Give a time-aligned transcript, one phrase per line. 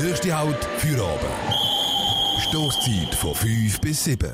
[0.00, 1.32] Nächste Halt für oben.
[2.48, 4.32] Stoßzeit von 5 bis 7.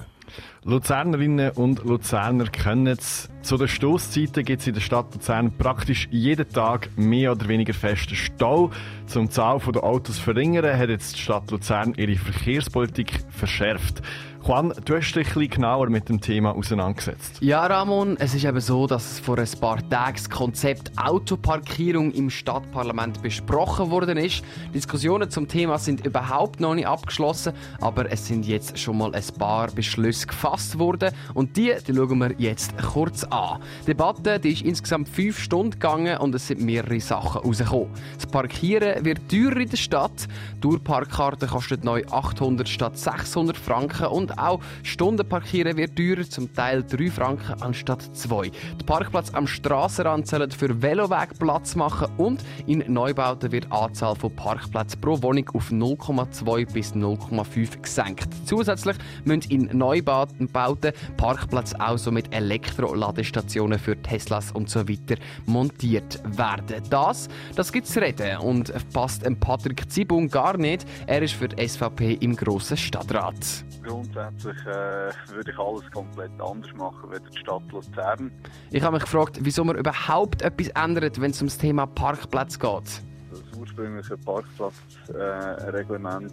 [0.67, 3.29] Luzernerinnen und Luzerner kennen es.
[3.42, 7.74] Zu den Stoßzeiten gibt es in der Stadt Luzern praktisch jeden Tag mehr oder weniger
[7.74, 8.71] festen Stau.
[9.06, 14.00] Zum Zahl der Autos verringern hat jetzt die Stadt Luzern ihre Verkehrspolitik verschärft.
[14.46, 17.38] Juan, du hast dich ein genauer mit dem Thema auseinandergesetzt.
[17.41, 22.28] Ja, Ramon, es ist eben so, dass vor ein paar Tagen das Konzept Autoparkierung im
[22.28, 24.45] Stadtparlament besprochen worden ist.
[24.74, 29.24] Diskussionen zum Thema sind überhaupt noch nicht abgeschlossen, aber es sind jetzt schon mal ein
[29.38, 33.60] paar Beschlüsse gefasst worden und die, die schauen wir jetzt kurz an.
[33.82, 37.88] Die Debatte die ist insgesamt fünf Stunden gegangen und es sind mehrere Sachen rausgekommen.
[38.16, 40.28] Das Parkieren wird teurer in der Stadt.
[40.56, 46.84] Die Tourparkkarte kostet neu 800 statt 600 Franken und auch Stundenparkieren wird teurer, zum Teil
[46.84, 48.50] 3 Franken anstatt 2.
[48.78, 54.14] Der Parkplatz am Strassenrand soll für Veloweg Platz machen und in Neubauten wird die Anzahl
[54.14, 58.29] von Parkplätzen pro Wohnung auf 0,2 bis 0,5 gesenkt.
[58.45, 66.20] Zusätzlich müssen in Neubauten Parkplätze auch so mit Elektroladestationen für Teslas und so weiter montiert
[66.36, 66.83] werden.
[66.91, 70.86] Das, das gibt es reden und passt Patrick Zibung gar nicht.
[71.06, 73.34] Er ist für die SVP im grossen Stadtrat.
[73.83, 78.31] Grundsätzlich äh, würde ich alles komplett anders machen als die Stadt Luzern.
[78.70, 82.58] Ich habe mich gefragt, wieso man überhaupt etwas ändert, wenn es um das Thema Parkplatz
[82.58, 83.03] geht.
[83.31, 86.33] Das ursprüngliche Parkplatzreglement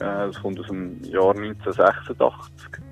[0.00, 2.89] äh, äh, kommt aus dem Jahr 1986.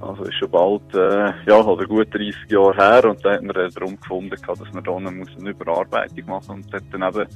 [0.00, 3.54] Also ist schon bald, äh, ja, oder gut 30 Jahre her und da hat man
[3.54, 7.26] darum gefunden, dass man da eine Überarbeitung machen muss und hat dann eben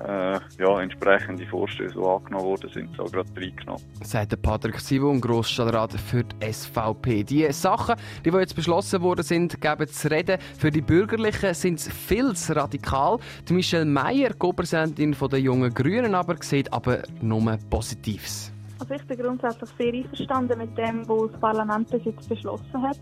[0.00, 3.82] äh, ja, entsprechende Vorstellungen so angenommen worden sind, so gerade reingenommen.
[4.02, 7.24] Sagt Patrick Simon, Grossstadtrat für die SVP.
[7.24, 10.38] Die Sachen, die jetzt beschlossen worden sind, geben zu reden.
[10.58, 13.18] Für die Bürgerlichen sind sie viel zu radikal.
[13.48, 18.52] Die Michelle Meyer, Co-Präsidentin der Jungen Grünen, aber sieht aber nur Positives.
[18.80, 22.98] Also ich bin grundsätzlich sehr einverstanden mit dem, was das Parlament bis jetzt beschlossen hat.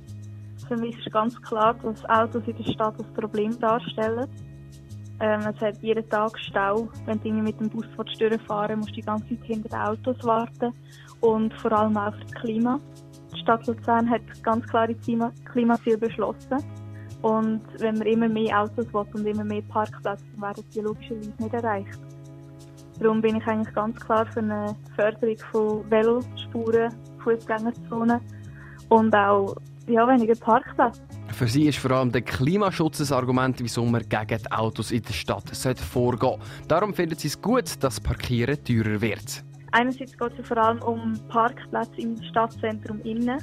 [0.67, 4.29] Für mich ist ganz klar, dass Autos in der Stadt ein Problem darstellen.
[5.21, 6.89] Ähm, es hat jeden Tag Stau.
[7.07, 7.87] Wenn du mit dem Bus
[8.47, 10.75] fahren musst du die ganze Zeit hinter den Autos warten.
[11.21, 12.81] Und vor allem auch für das Klima.
[13.33, 16.59] Die Stadt Luzern hat ganz klare Klimaziele beschlossen.
[17.23, 21.33] Und wenn man immer mehr Autos will und immer mehr Parkplätze, dann werden die logischerweise
[21.39, 22.08] nicht erreicht.
[23.01, 26.93] Darum bin ich eigentlich ganz klar für eine Förderung von Velospuren,
[27.23, 28.21] Fußgängerzonen
[28.89, 29.55] und auch
[29.87, 31.01] ja, weniger Parkplätze.
[31.33, 35.03] Für sie ist vor allem der Klimaschutz ein Argument, wieso man gegen die Autos in
[35.03, 36.45] der Stadt vorgehen sollte.
[36.67, 39.45] Darum findet sie es gut, dass Parkieren teurer wird.
[39.73, 43.39] Einerseits geht es vor allem um Parkplätze im Stadtzentrum innen.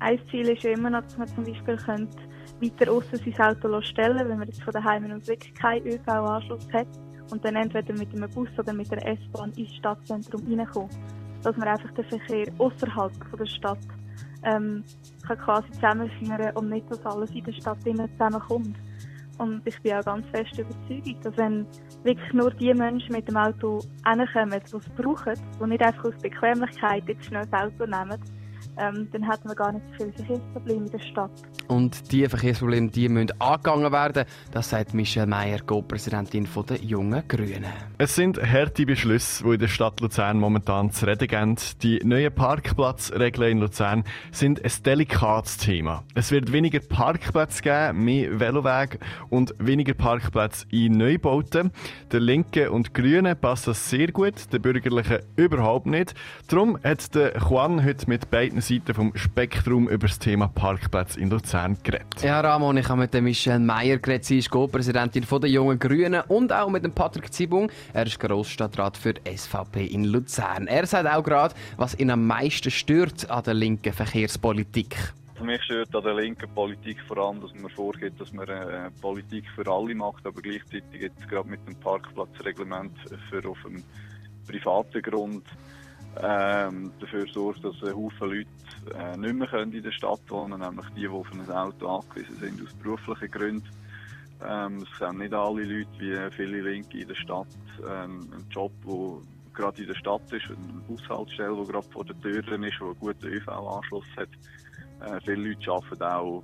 [0.00, 2.18] Ein Ziel ist ja immer noch, dass man zum Beispiel könnte
[2.60, 6.86] weiter außen sein Auto stellen wenn man jetzt von daheim aus wirklich keinen ÖV-Anschluss hat
[7.30, 10.98] und dann entweder mit einem Bus oder mit der S-Bahn ins Stadtzentrum reinkommt.
[11.42, 13.78] Dass man einfach den Verkehr außerhalb der Stadt
[14.44, 14.84] ähm,
[15.26, 18.76] kann quasi zusammenführen und nicht, dass alles in der Stadt zusammenkommt.
[19.38, 21.66] Und ich bin auch ganz fest überzeugt, dass wenn
[22.04, 26.22] wirklich nur die Menschen mit dem Auto hinkommen, die es brauchen, die nicht einfach aus
[26.22, 28.18] Bequemlichkeit jetzt schnell das Auto nehmen,
[28.78, 31.30] ähm, dann hätten wir gar nicht so viele Verkehrsprobleme in der Stadt.
[31.68, 37.64] Und diese Verkehrsprobleme die müssen angegangen werden, das sagt Michelle Meyer, Co-Präsidentin der Jungen Grünen.
[37.98, 41.56] Es sind harte Beschlüsse, die in der Stadt Luzern momentan zu reden geben.
[41.82, 46.04] Die neuen Parkplatzregeln in Luzern sind ein delikates Thema.
[46.14, 48.98] Es wird weniger Parkplätze geben, mehr Velowege
[49.30, 51.70] und weniger Parkplätze in Neubauten.
[52.10, 56.14] Der Linken und Grünen passt das sehr gut, der Bürgerlichen überhaupt nicht.
[56.48, 61.30] Darum hat der Juan heute mit beiden Seiten vom Spektrum über das Thema Parkplätze in
[61.30, 62.22] Luzern geredet.
[62.22, 64.24] Ja, Ramon, ich habe mit der Michelle Meyer geredet.
[64.24, 67.70] Sie ist Co-Präsidentin der Jungen Grünen und auch mit dem Patrick Zibung.
[67.92, 70.66] Er ist Grossstadtrat für die SVP in Luzern.
[70.66, 74.96] Er sagt auch gerade, was ihn am meisten stört an der linken Verkehrspolitik.
[75.34, 78.90] Für mich stört an der linken Politik vor allem, dass man vorgeht, dass man äh,
[79.00, 82.92] Politik für alle macht, aber gleichzeitig jetzt gerade mit dem Parkplatzreglement
[83.28, 83.82] für auf einem
[84.46, 85.44] privaten Grund
[86.20, 88.48] ähm, dafür sorgt, dass ein Haufen Leute
[88.98, 92.36] äh, nicht mehr können in der Stadt wohnen nämlich die, die auf ein Auto angewiesen
[92.36, 93.68] sind aus beruflichen Gründen.
[94.46, 97.46] Ähm, es sind nicht alle Leute, wie viele Linke in der Stadt,
[97.80, 99.20] ähm, einen Job, der
[99.54, 102.98] gerade in der Stadt ist, eine Bushaltestelle, die gerade vor der Tür ist, die einen
[102.98, 104.28] guten ÖV-Anschluss hat.
[105.00, 106.42] Äh, viele Leute arbeiten auch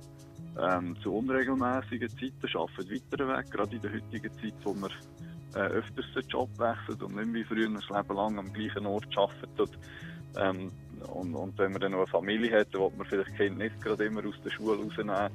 [0.57, 4.91] ähm, zu unregelmäßigen Zeiten, arbeiten weiter weg, gerade in der heutigen Zeit, wo man
[5.55, 9.07] äh, öfters den Job wechselt und nicht wie früher ein Leben lang am gleichen Ort
[9.17, 9.77] arbeitet.
[10.37, 10.71] Ähm,
[11.13, 13.81] und, und, wenn man dann noch eine Familie hat, dann will man vielleicht Kind nicht
[13.81, 15.29] gerade immer aus der Schule rausnehmen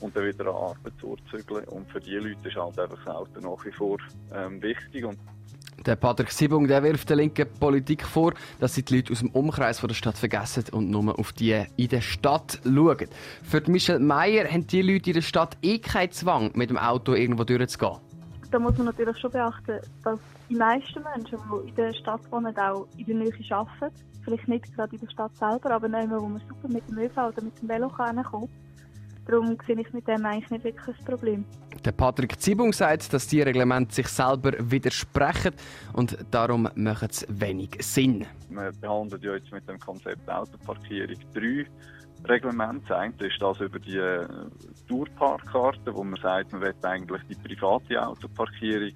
[0.00, 1.64] und dann wieder an Arbeit zurückzügeln.
[1.64, 3.98] Und für diese Leute ist halt einfach das Auto nach wie vor
[4.34, 5.04] ähm, wichtig.
[5.04, 5.18] Und
[5.86, 9.30] Der Patrick Sibung der wirft der linken Politik vor, dass sie die Leute aus dem
[9.30, 13.08] Umkreis von der Stadt vergessen und nur auf die in der Stadt schauen.
[13.42, 17.14] Für Michel Meyer haben die Leute in der Stadt eh keinen Zwang, mit dem Auto
[17.14, 18.11] irgendwo durchzugehen
[18.52, 22.56] da muss man natürlich schon beachten, dass die meisten Menschen, die in der Stadt wohnen,
[22.58, 23.94] auch in der Nähe arbeiten.
[24.24, 27.16] Vielleicht nicht gerade in der Stadt selber, aber nehmen, wo man super mit dem ÖV
[27.16, 28.48] oder mit dem Velo kommen
[29.26, 31.44] Darum sehe ich mit dem eigentlich nicht wirklich ein Problem.
[31.84, 35.52] Der Patrick Zibung sagt, dass die Reglemente sich selber widersprechen
[35.92, 38.26] und darum machen es wenig Sinn.
[38.50, 41.66] Wir behandeln ja jetzt mit dem Konzept Autoparkierung 3
[42.28, 42.82] Reglement.
[42.88, 44.26] Das eine ist das über die äh,
[44.88, 48.92] Tourparkkarte, wo man sagt, man will eigentlich die private Autoparkierung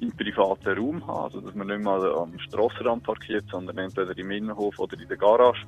[0.00, 4.30] im privaten Raum haben, also dass man nicht mal am Strassenrand parkiert, sondern entweder im
[4.30, 5.66] Innenhof oder in der Garage.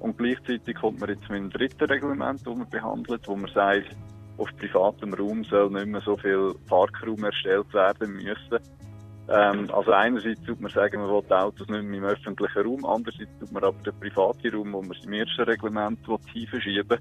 [0.00, 3.96] Und gleichzeitig kommt man jetzt mit dem dritten Reglement, das man behandelt, wo man sagt,
[4.36, 8.58] auf privatem Raum soll nicht mehr so viel Parkraum erstellt werden müssen,
[9.28, 12.84] ähm, also einerseits tut man sagen, man will die Autos nicht mehr im öffentlichen Raum,
[12.84, 16.98] andererseits tut man aber den privaten Raum, wo man es im ersten Reglement verschieben will,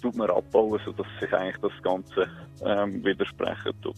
[0.00, 2.28] tut man abbauen, sodass sich eigentlich das Ganze
[2.64, 3.96] ähm, widersprechen tut.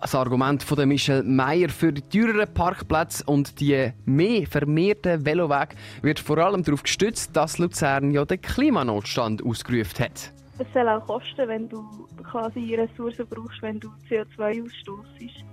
[0.00, 6.20] Das Argument von Michel Meyer für die teureren Parkplätze und die mehr vermehrten Velowege wird
[6.20, 10.32] vor allem darauf gestützt, dass Luzern ja den Klimanotstand ausgerufen hat.
[10.58, 11.82] Es soll auch kosten, wenn du
[12.22, 15.44] quasi Ressourcen brauchst, wenn du CO2 ausstoßest.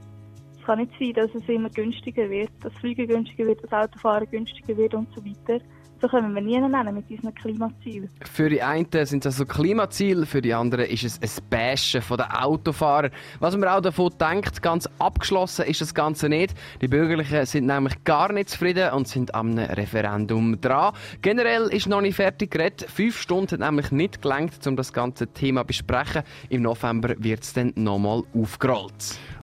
[0.59, 4.29] Es kann nicht sein, dass es immer günstiger wird, dass Fliegen günstiger wird, dass Autofahren
[4.29, 5.63] günstiger wird und so weiter.
[6.01, 8.09] So können wir nie nennen mit unseren Klimazielen.
[8.21, 12.17] Für die einen sind es also Klimaziele, für die anderen ist es ein Bashen von
[12.17, 13.11] den Autofahrern.
[13.39, 16.53] Was man auch davon denkt, ganz abgeschlossen ist das Ganze nicht.
[16.81, 20.93] Die Bürgerlichen sind nämlich gar nicht zufrieden und sind am Referendum dran.
[21.21, 22.89] Generell ist noch nicht fertig geredet.
[22.89, 26.23] Fünf Stunden hat nämlich nicht gelangt, um das ganze Thema zu besprechen.
[26.47, 29.19] Im November wird es dann nochmal aufgerollt.